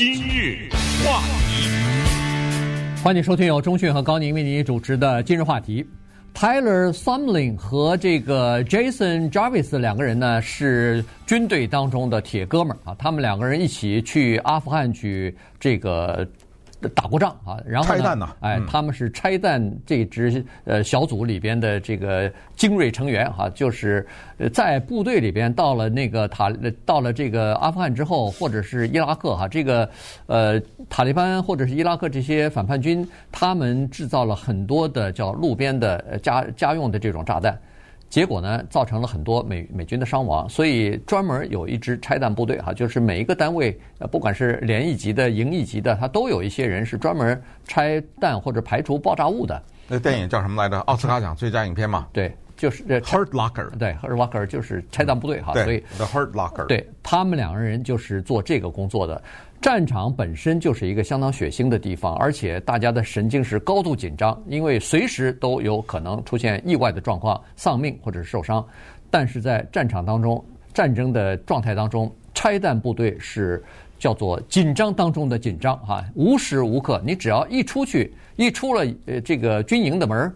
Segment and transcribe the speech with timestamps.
[0.00, 0.66] 今日
[1.04, 1.68] 话题，
[3.04, 5.86] 欢迎收听由中讯和高宁为您主持的今日话题。
[6.34, 16.26] Tyler Sumlin 和这个 Jason Jarvis 两个人呢，是军队当中的铁哥们儿啊，他们两个人一起去阿富汗去这个。
[16.88, 24.06] 打过仗啊，然后呢，呢哎，他们是拆弹这支呃小组里边的这个精锐成员哈，就是
[24.52, 26.50] 在部队里边到了那个塔
[26.86, 29.88] 到了这个阿富汗之后，或者是伊拉克哈，这个
[30.26, 37.58] 呃塔利班或者是伊拉克这些反叛军，他们制造了很多的叫路边的家家用的这种炸弹。
[38.10, 49.62] 结果呢，造成了很多美美军的伤亡，所以专门有一支拆弹部队哈，就是每一个单位，呃，不管是连一级的、营一级的，他都有一些人是专门拆弹或者排除爆炸物的。
[49.86, 50.80] 那电影叫什么来着？
[50.80, 52.08] 奥斯卡奖最佳影片嘛？
[52.12, 53.70] 对，就是《Hurt Locker》。
[53.78, 56.64] 对，《Hurt Locker》就是拆弹部队哈，所以《The Hurt Locker》。
[56.66, 59.22] 对，他们两个人就是做这个工作的。
[59.60, 68.66] 战场本身就是一个相当血腥的地方，而且大家的神经是高度紧张，因为随时都有可能出现意外的状况，丧命或者是受伤。
[69.10, 73.62] 但是在战场当中，战争的状态当中，拆弹部队是
[73.98, 80.32] 叫做紧张当中的紧张哈，无时无刻，你只要一出去，一出了呃这个军营的门，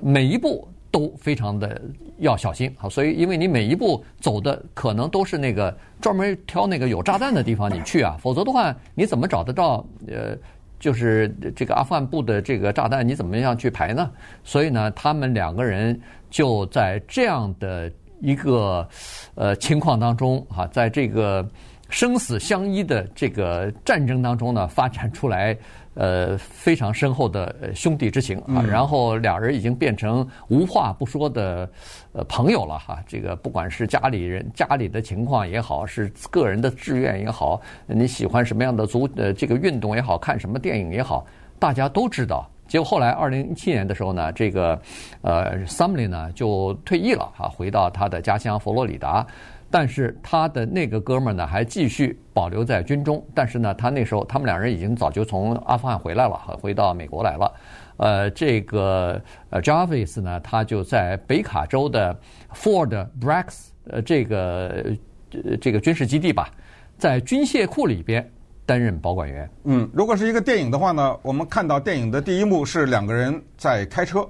[0.00, 0.66] 每一步。
[0.94, 1.82] 都非常的
[2.18, 9.84] 要小心啊，所以因为你每一步走的可能都是那个专门挑那个有炸弹的地方你去啊， 否则的话你怎么找得到？
[10.06, 10.38] 呃，
[10.78, 14.08] 就是这个阿富汗部的这个炸弹你怎么样去排呢？
[14.44, 16.00] 所以呢，他们两个人
[16.30, 18.88] 就在这样的一个
[19.34, 21.44] 呃情况当中啊，在这个
[21.88, 25.58] 生死相依的这个战争当中呢，发展出来。
[25.94, 31.70] 呃，非常深厚的兄弟之情啊，然后俩人已经变成无话不说的
[32.12, 33.02] 呃朋友了哈。
[33.06, 41.24] 这个不管是家里人家里的情况也好，是个人的志愿也好，你喜欢什么样的足呃这个运动也好，看什么电影也好，
[41.58, 42.48] 大家都知道。
[42.66, 44.80] 结果后来二零一七年的时候呢，这个
[45.20, 49.24] 呃 Sumlin 呢就退役了哈，回到他的家乡佛罗里达。
[49.74, 53.20] 但是他的那个哥们儿呢，还继续保留在军中。
[53.34, 57.52] 但是呢，他那时候他们两人已经早就从阿富汗回来了，回到美国来了。
[57.96, 59.20] 呃，这个
[59.50, 62.16] 呃，Javis 呢，他就在北卡州的
[62.54, 64.94] Ford Brax 呃这个
[65.32, 66.48] 呃这个军事基地吧，
[66.96, 68.30] 在军械库里边
[68.64, 69.50] 担任保管员。
[69.64, 74.24] 嗯，如果是一个电影的话呢，我们看到电影的第一幕是两个人在开车，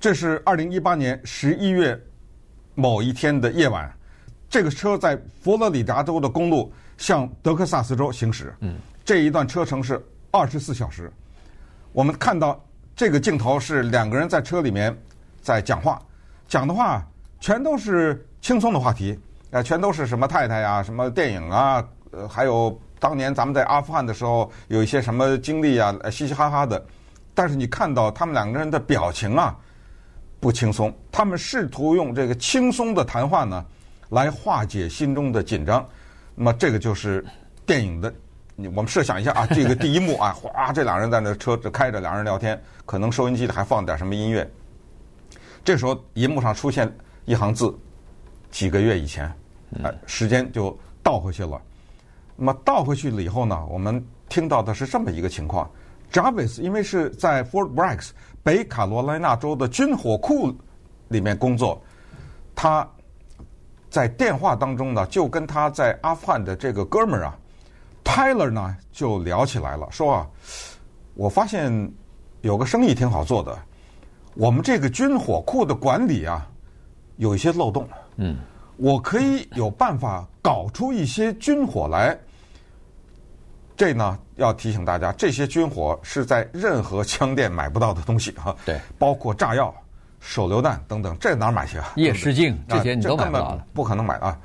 [0.00, 1.96] 这是二零一八年十一月
[2.74, 3.88] 某一天的夜晚。
[4.48, 10.00] 这个车在佛罗里达州的公路向德克萨斯州行驶，嗯，这一段车程是
[10.30, 11.12] 二十四小时。
[11.92, 14.96] 我们看到这个镜头是两个人在车里面
[15.42, 16.00] 在讲话，
[16.46, 17.04] 讲的话
[17.40, 19.18] 全都是轻松的话题，
[19.50, 26.84] 啊，全都是什么太太呀、啊，什么电影啊，呃，还有当年咱们在阿富汗的时候有一些什么经历啊，嘻嘻哈哈的。
[27.34, 29.56] 但是你看到他们两个人的表情啊，
[30.38, 33.64] 不轻松，他们试图用这个轻松的谈话呢。
[34.14, 35.84] 来化解心中的紧张，
[36.36, 37.24] 那么这个就是
[37.66, 38.14] 电影的。
[38.56, 44.48] 我们设想一下啊， 这个第一幕啊，哗，这两人在那车这开着，两人聊天，可能收音机里还放点什么音乐。
[45.64, 46.88] 这时候，荧幕上出现
[47.24, 47.76] 一行字：
[48.52, 49.28] 几个月以前，
[49.82, 51.60] 哎，时间就倒回去了。
[52.36, 55.68] 那么倒回去了以后呢，我们听到的是这么一个情况
[56.12, 58.10] ：Jarvis 因为是在 Fort Bragg
[58.44, 60.54] 北卡罗来纳州的军火库
[61.08, 61.82] 里面工作，
[62.54, 62.88] 他。
[63.94, 67.38] 在电话当中呢，就跟他在阿富汗的这个哥们儿啊
[68.02, 70.26] ，Tyler 呢就聊起来了，说啊，
[71.14, 71.92] 我发现
[72.40, 73.56] 有个生意挺好做的，
[74.34, 76.44] 我们这个军火库的管理啊，
[77.18, 78.36] 有一些漏洞，嗯，
[78.78, 82.18] 我可以有办法搞出一些军火来。
[83.76, 89.72] 这呢要提醒大家，这些军火是在任何枪店买不到的东西哈，对，包括炸药。
[90.26, 91.92] 手榴弹等等，这哪儿买去啊？
[91.96, 94.36] 夜视镜这些你都买不到了，不可能买啊！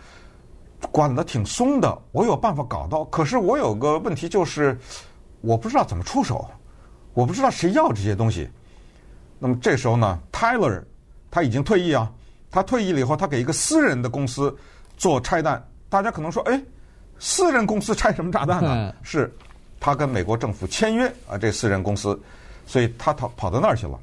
[0.91, 3.05] 管得挺松的，我有办法搞到。
[3.05, 4.77] 可是我有个问题就是，
[5.39, 6.45] 我不知道怎么出手，
[7.13, 8.49] 我不知道谁要这些东西。
[9.39, 10.83] 那么这时候呢，Tyler
[11.31, 12.11] 他已经退役啊，
[12.51, 14.53] 他退役了以后，他给一个私人的公司
[14.97, 15.65] 做拆弹。
[15.87, 16.61] 大家可能说，哎，
[17.19, 18.69] 私人公司拆什么炸弹呢？
[18.73, 19.33] 嗯、是，
[19.79, 22.21] 他跟美国政府签约啊，这私人公司，
[22.67, 23.97] 所以他跑跑到那儿去了。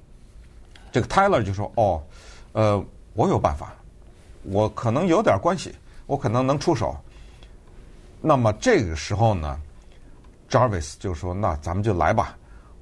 [0.97, 2.03] 这个 Tyler 就说：“哦，
[2.53, 2.83] 呃，
[3.13, 3.75] 我有办法，
[4.45, 5.75] 我可能有点关系，
[6.07, 6.97] 我可能能出手。
[8.23, 9.61] 那么这个时候呢
[10.49, 12.35] ，Jarvis 就说：‘那咱们就来吧，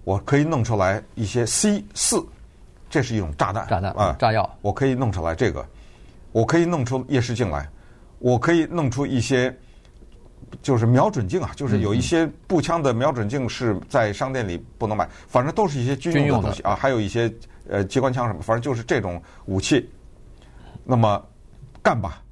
[0.05, 2.25] 我可以弄出来一些 C 四，
[2.88, 5.66] 这是一种炸弹，炸弹啊，炸药，我可以弄出来这个，
[6.31, 7.69] 我可以弄出夜视镜来，
[8.20, 9.52] 我可以弄出一些
[10.62, 17.32] 就是瞄准镜啊，就是有一些步枪的瞄准镜是在商店里不能买，反正都是一些军用的东西啊，还有一些
[17.69, 19.88] 呃机关枪什么，反正就是这种武器。
[20.85, 21.23] 那么
[21.82, 22.23] 干吧，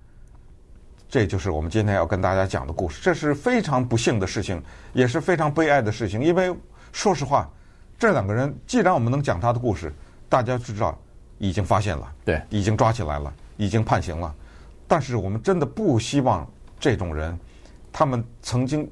[1.08, 3.00] 这就是我们今天要跟大家讲的故事。
[3.02, 4.62] 这是非常不幸的事情，
[4.92, 6.22] 也是非常悲哀的事情。
[6.22, 6.54] 因为
[6.92, 7.48] 说实话，
[7.98, 9.92] 这两个人既然我们能讲他的故事，
[10.28, 10.98] 大家就知道
[11.38, 14.34] 已经发现了，对，已经抓起来了，已经判刑了。
[14.86, 16.46] 但是我们真的不希望
[16.78, 17.38] 这种人。
[17.92, 18.90] 他们曾经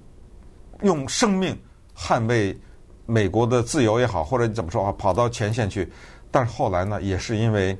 [0.82, 1.58] 用生命
[1.96, 2.56] 捍卫
[3.06, 5.90] 美国的自由也好，或者你怎么说啊，跑到前线去。
[6.30, 7.76] 但是后来呢，也是因为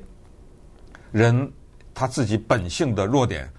[1.11, 1.49] 人
[1.93, 3.49] 他自己本性的弱点，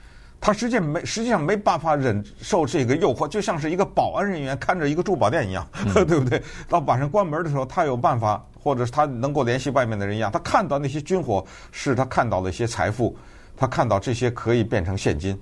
[0.41, 6.43] 他实际没实际上没办法忍受这个诱惑，就像是一个保安人员看着一个珠宝店一样， 嗯、对不对？
[6.69, 13.17] 到晚上关门的时候，他有办法，或者是他能够联系外面的人一样，他看到那些军火是他看到的一些财富，
[13.57, 15.39] 他看到这些可以变成现金。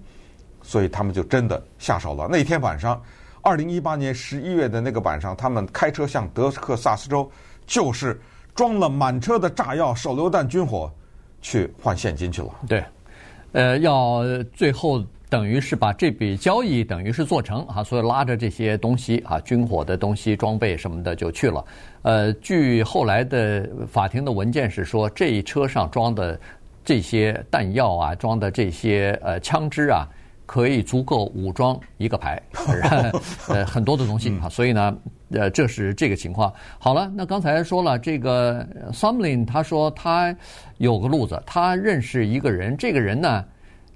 [0.70, 2.28] 所以他们就真的下手了。
[2.28, 3.02] 那天晚上，
[3.42, 7.28] 二零一八年十一月的那个晚上，他们开车向德克萨斯州，
[7.66, 8.20] 就是
[8.54, 10.88] 装了满车的炸药、手榴弹、军火，
[11.42, 12.48] 去换现金去了。
[12.68, 12.84] 对，
[13.50, 14.22] 呃，要
[14.52, 21.64] 最后等于是把这笔交易等于是做成啊，所以拉着这些东西啊，军火的东西、装备什么的就去了。
[22.02, 26.38] 呃，据后来的法庭的文件是说，这一车上装的
[26.84, 30.06] 这些弹药啊，装的这些呃枪支啊。
[30.50, 32.42] 可以足够武装一个排，
[33.46, 34.98] 呃，很多的东西啊，所以呢，
[35.30, 36.52] 呃，这是这个情况。
[36.76, 40.36] 好了，那刚才说了，这个 Sumlin 他说他
[40.78, 43.44] 有个路子，他认识一个人，这个人呢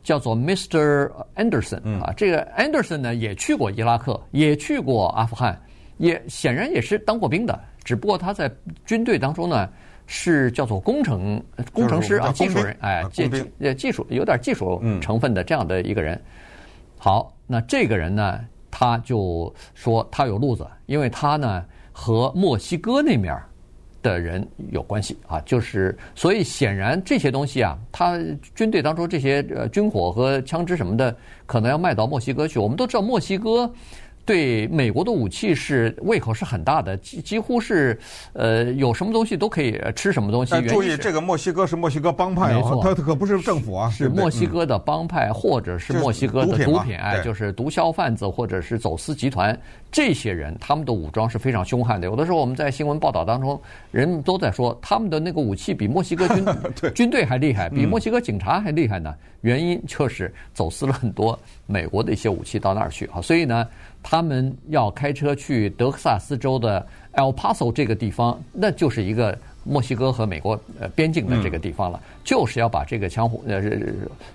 [0.05, 1.11] 叫做 Mr.
[1.35, 5.61] Anderson 啊，这个 Anderson 呢也去过伊拉克，也去过阿富汗，
[5.99, 8.49] 也显然也是当过兵的，只不过他在
[8.87, 9.69] 军队当中呢。
[10.07, 11.43] 是叫做工程
[11.73, 13.27] 工程师啊，技术人，哎，技
[13.59, 16.21] 呃技术有点技术成分的这样的一个人。
[17.05, 18.41] 好，那这个人呢，
[18.71, 21.63] 他就说他有路子，因为他呢
[21.93, 23.39] 和墨西哥那面
[24.03, 28.19] 的人有关系啊，就是所以显然这些东西啊，他
[28.55, 31.15] 军队当中这些军火和枪支什么的，
[31.45, 32.59] 可能要卖到墨西哥去。
[32.59, 33.71] 我们都知道墨西哥。
[34.25, 37.99] 对美国的武器是胃口是很大的，几几乎是
[38.33, 40.61] 呃有什么东西都可以吃什么东西。
[40.63, 49.59] 注意，这个墨西哥是墨西哥帮派，没错，它可不是政府啊，是墨西哥的帮派或者是墨西哥的毒品，哎，就是毒枭贩子或者是走私集团，
[49.93, 52.07] 这些人他们的武装是非常凶悍的。
[52.07, 53.61] 有的时候我们在新闻报道当中，
[53.91, 56.47] 人都在说他们的那个武器比墨西哥军
[56.95, 59.15] 军队还厉害，比墨西哥警察还厉害呢。
[59.43, 63.69] 原因就是走私了很多美国的一些武器到那儿去啊，所以呢。
[64.07, 73.63] 他们要开车去德克萨斯州的 El Paso 这个地方，那就是一个墨西哥和美国呃边境的这个地方了，就是要把这个枪火呃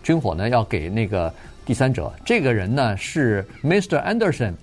[0.02, 1.32] 军火呢要给那个
[1.68, 2.12] 第三者。
[2.26, 4.04] 这个人呢是 Mr.
[4.04, 4.54] Anderson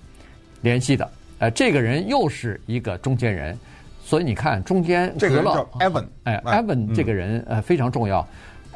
[0.61, 3.57] 联系的，呃，这个人又是一个中间人，
[4.03, 8.27] 所以你看中间这个人叫 Evan，哎，Evan 这个人呃非常重要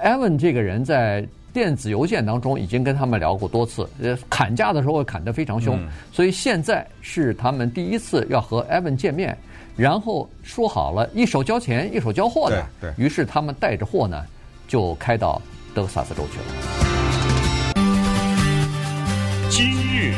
[0.01, 1.27] ，Evan 这个人在。
[1.53, 9.37] 电子邮件当中已经跟他们聊过多次，呃，砍价的时候砍得非常凶，嗯、所以现在是他们第一次要和 Evan 见面，
[9.75, 14.23] 然后说好了一手交钱一手交货的，对，于是他们带着货呢
[14.67, 15.41] 就开到
[15.73, 16.45] 德克萨斯州去了。
[19.49, 20.13] 今日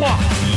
[0.00, 0.47] 话题。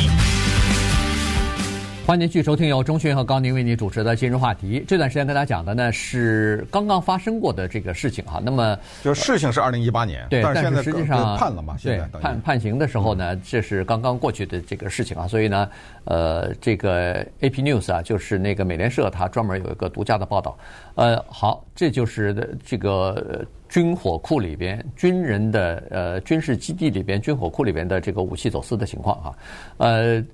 [2.04, 4.84] 欢迎您继续收听由钟迅和高宁为您主持的今日话题。
[4.88, 8.42] 这段时间跟大家讲的呢是刚刚发生过的这个事情哈。
[8.44, 11.76] 那么就事情是二零一八年，对，但是实际上判了嘛？
[11.78, 15.28] 现在对，判判刑的时候呢，这是刚刚过去的这个事情啊。
[15.28, 15.70] 所以呢，
[16.04, 20.58] 呃，这个 AP News 啊，就是那个美联社，它专门有一个独家的报道。
[20.96, 29.34] 呃，好，这就是这个军火库里边军人的呃军事基地里边军火库里边的这个武器走私的情况啊，
[29.76, 30.24] 呃。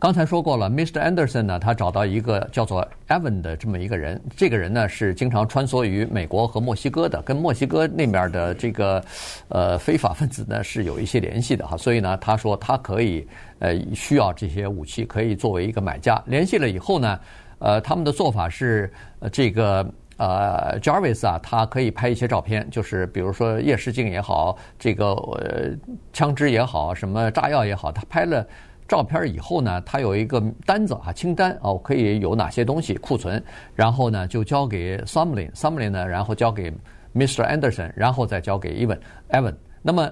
[0.00, 1.02] 刚才说过了，Mr.
[1.02, 4.20] Anderson 呢，他找到一个叫做 Evan 的这么一个人。
[4.36, 9.02] 这个人呢是经常穿梭于美国和墨西哥的，跟墨西哥那边的这个
[9.48, 11.76] 呃非法分子呢是有一些联系的哈。
[11.76, 13.26] 所以呢，他说他可以
[13.58, 16.22] 呃需要这些武器，可以作为一个买家。
[16.26, 17.18] 联系了以后呢，
[17.58, 18.88] 呃，他们的做法是
[19.32, 19.84] 这个
[20.16, 25.76] 呃 Jarvis 啊，他可以拍一些照片，就是比如说夜视镜也好，这个呃
[26.12, 28.46] 枪支也好，什么炸药也好，他拍了。
[28.88, 33.40] 照片以后呢，他有一个单子啊，清单哦，可以有哪些东西库存，
[33.74, 36.72] 然后呢就交给 Sumlin，Sumlin 呢，然后交给
[37.14, 37.46] Mr.
[37.46, 39.54] Anderson，然后再交给 Evan，Evan。
[39.82, 40.10] 那么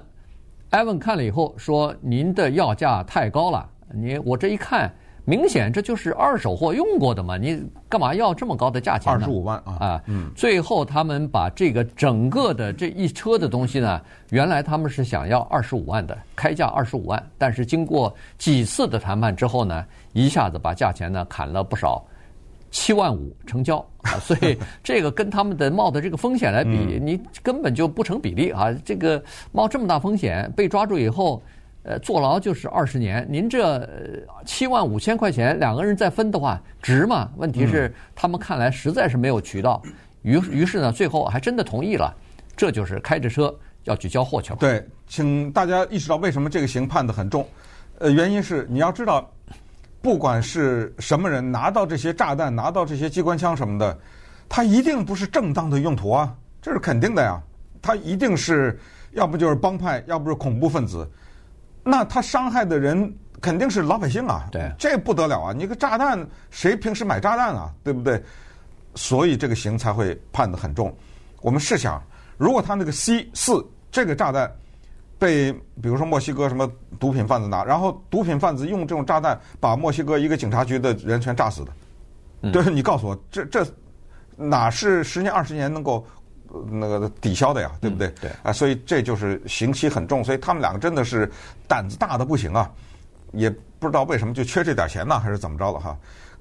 [0.70, 4.92] Evan 看了以后说：“您的要价太高了，你我这一看
[5.28, 9.18] 明显这就是二手货用过的嘛，你干嘛要这么高的价钱呢？
[9.18, 9.76] 二十五万啊！
[9.80, 22.00] 啊，嗯，最后他们把这个整个的这一车的东西呢，原来他们是想要二十五万的，开价二十五万，但是经过几次的谈判之后呢，一下子把价钱呢砍了不少，
[22.70, 24.14] 七万五成交啊！
[24.22, 28.72] 所以这个跟他们的冒的这个风险来比，你根本就不成比例啊！
[28.84, 31.42] 这个冒这么大风险被抓住以后。
[31.86, 33.24] 呃，坐牢就是二十年。
[33.30, 33.88] 您这
[34.44, 37.30] 七万五千块钱，两个人再分的话，值吗？
[37.36, 39.80] 问题是他们看来实在是没有渠道，
[40.22, 42.12] 于于是呢，最后还真的同意了。
[42.56, 44.56] 这就是开着车要去交货去了。
[44.58, 47.46] 对，请大家意识到为什么这个刑判得很重。
[47.98, 49.30] 呃，原因是你要知道，
[50.02, 53.96] 不管是什么人拿到这些炸弹、拿到这些机关枪什么的，
[54.48, 57.40] 他一定不是正当的用途啊，这是肯定的呀。
[57.80, 58.76] 他一定是
[59.12, 61.08] 要不就是帮派，要不是恐怖分子。
[61.88, 65.52] 那他伤害的人肯定是老百姓啊，对，这不得了啊！
[65.52, 67.72] 你个炸弹，谁平时买炸弹啊？
[67.84, 68.20] 对不对？
[68.96, 70.92] 所以这个刑才会判得很重。
[71.42, 72.02] 我们试想，
[72.36, 74.50] 如果他那个 C 四这个炸弹
[75.16, 83.64] 被比如说墨西哥什么毒品贩子拿，然后毒品贩子用这种炸弹把墨西哥一个警察局的人全炸死的，对，你告诉我，这这
[84.34, 86.04] 哪是十年二十年能够？
[86.70, 88.08] 那个抵消的呀，对不对？
[88.08, 91.30] 嗯、对啊，所以这就是刑期很重，所以他们两个真的是
[91.68, 92.70] 胆子大的不行啊，
[93.32, 95.96] 也不知道为什么就缺这点钱呢，还是怎么着了哈？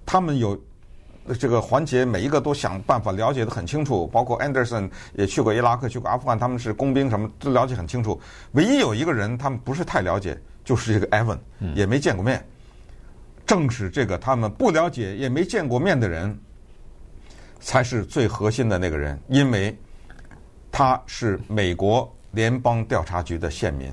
[0.05, 0.57] 他们有
[1.39, 8.19] 这个环节，每一个都想办法了解的很清楚，包括 Anderson 也去过伊拉克，去过阿富汗，他们是工兵，什么都了解很清楚。
[8.51, 11.39] 唯一有一个人他们不是太了解，就是这个 Evan，
[11.73, 12.45] 也没见过面。
[13.45, 16.37] 正是这个他们不了解也没见过面的人，
[17.59, 19.75] 才是最核心的那个人，因为。
[20.77, 23.89] 他是美国联邦调查局的县民，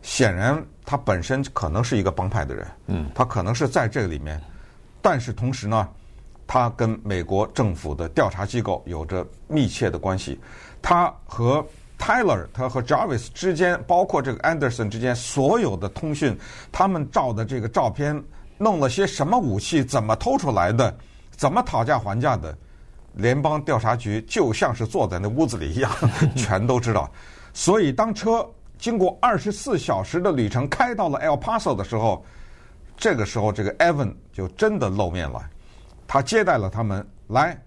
[0.00, 4.40] 显然他本身可能是一个帮派的人，嗯，他可能是在这个里面，
[5.02, 5.88] 但是同时呢，
[6.46, 10.38] 他跟美国政府的调查机构有着密切的关系。
[10.80, 11.66] 他和
[11.98, 16.38] Tyler，他和 Jarvis 之间，包括这个 Anderson 之间所有的通讯，
[16.70, 18.22] 他们照的这个照片，
[18.56, 20.96] 弄了些什么武器，怎么偷出来的，
[21.32, 22.56] 怎么讨价还价的。
[23.18, 25.90] 联邦调查局就像是坐在那屋子里一样，
[26.36, 27.10] 全都知道。
[27.52, 28.48] 所以当车
[28.78, 32.24] 经过二十四小时的旅程开到了 El Paso 的时候，
[32.96, 35.42] 这个时候这个 Evan 就真的露面了。
[36.06, 37.60] 他接待了他们，来，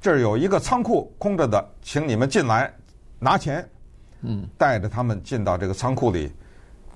[0.00, 2.72] 这儿有一个仓库空着的，请你们进来
[3.18, 3.68] 拿钱。
[4.22, 6.32] 嗯，带着他们进到这个仓库里，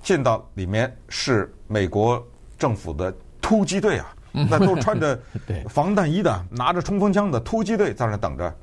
[0.02, 2.26] 进到里面是美国
[2.58, 4.14] 政府的突击队啊。
[4.32, 5.18] 那都穿着
[5.68, 8.54] 防弹衣的，拿着冲锋枪的突击队在那等着，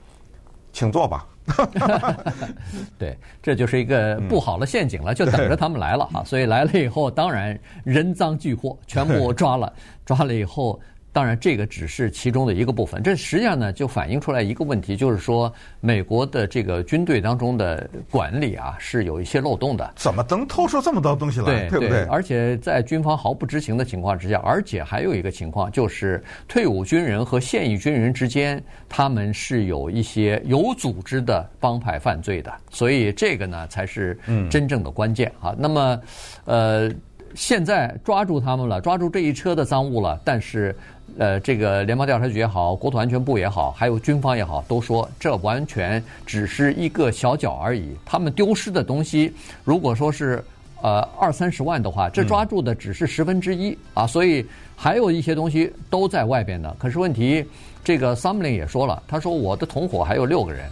[0.72, 1.26] 请坐吧。
[2.98, 6.24] 对，这就是一个布好了陷阱了，就等着他们来了哈。
[6.24, 9.72] 所以来了以后，当然人赃俱获，全部抓了，
[10.06, 10.80] 抓了以后。
[11.16, 13.02] 当然，这个只是其中的一个部分。
[13.02, 19.94] 这实际上呢，就反映出来一个问题，就是说，美国的这个军队当中的管理啊，是有一些漏洞的。
[19.96, 21.70] 怎么能偷出这么多东西来？
[21.70, 22.04] 对，对不对？
[22.08, 32.54] 而且在军方毫不知情的情况之下，而且还有一个情况，就是退伍军人和现役军人之间，他们是有一些有组织的帮派犯罪的。
[32.70, 34.20] 所以这个呢，才是
[34.52, 35.52] 真正的关键啊。
[35.52, 36.02] 嗯、那么，
[36.44, 36.92] 呃，
[37.36, 40.75] 现在抓住他们了，抓住这一车的赃物了，但是。
[41.18, 47.96] 呃，这个联邦调查局也好，国土安全部也好，还有军方也好，都说这完全只是一个小角而已。
[48.04, 49.32] 他们丢失的东西，
[49.63, 50.44] 如果说是
[50.82, 54.06] 呃二三十万的话，这抓住的只是十分之一啊。
[54.06, 56.75] 所以还有一些东西都在外边呢。
[56.77, 57.46] 可是问题，
[57.82, 60.70] 这个 Sumlin 也说了，他说我的同伙还有六个人，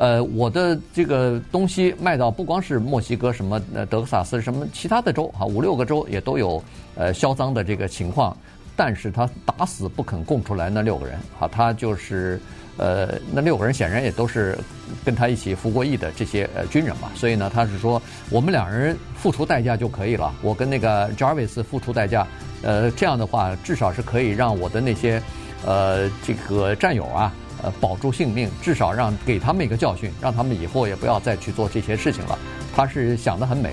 [0.00, 6.62] 呃，我的这个东西卖到不光是墨西哥，什么德克萨斯，什么其他的州啊，五六个州也都有
[6.94, 8.34] 呃销赃的这个情况。
[8.74, 12.40] 但是他打死不肯供出来那六个人啊，他就是
[12.78, 14.58] 呃，那六个人显然也都是
[15.04, 22.26] 跟他一起服过役的这些呃军人嘛，所以呢，他是说我们两人付出代价就可以了，我跟那个 Jarvis 付出代价，
[22.62, 25.22] 呃，这样的话至少是可以让我的那些
[25.66, 32.38] 呃这个战友啊呃保住性命，至少让给他们一个教训，让他们以后也不要再去做这些事情了。
[32.74, 33.72] 他是想得很美。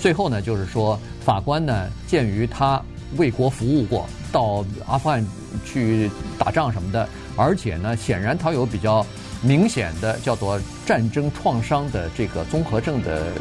[0.00, 2.82] 最后呢，就是说法官呢，鉴于他
[3.16, 4.06] 为国服务过。
[4.30, 5.26] 到阿富汗
[5.64, 9.04] 去打仗什么的，而且呢，显然他有比较
[9.40, 13.32] 明显的叫做战争创伤的这个综合症的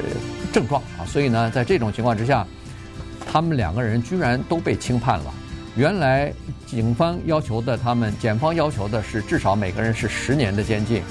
[0.53, 2.47] 症状啊，所以呢，在这种情况之下，
[3.29, 5.33] 他们两个人居然都被轻判了。
[5.77, 6.33] 原来
[6.65, 11.03] 警方要求的，他们检方要求的是至少每个人是十年的监禁，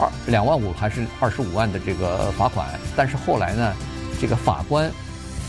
[0.00, 3.74] 二两万五还是二十五万的这个罚款，但是后来呢，
[4.18, 4.90] 这个法官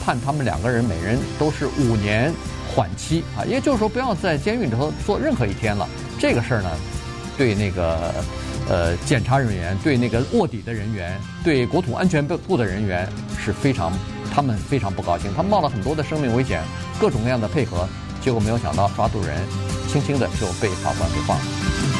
[0.05, 2.31] 判他们两个人每人都是五年。
[2.75, 5.87] 缓期啊，也就是说不要在监狱里头做任何一天了。
[6.19, 6.69] 这个事儿呢，
[7.35, 8.13] 对那个
[8.69, 13.09] 呃检察人员、对那个卧底的人员、对国土安全部的人员
[13.39, 13.91] 是非常，
[14.31, 16.61] 他们非常不高兴，他们冒了很多的生命危险，
[16.99, 17.87] 各种各样的配合，
[18.27, 19.37] 结果没有想到抓住人，
[19.87, 21.96] 轻轻的就被法官给放了。